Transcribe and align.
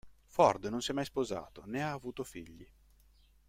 Ford 0.25 0.65
non 0.65 0.81
si 0.81 0.89
è 0.89 0.93
mai 0.95 1.05
sposato, 1.05 1.61
né 1.67 1.83
ha 1.83 1.91
avuto 1.91 2.23
figli. 2.23 2.67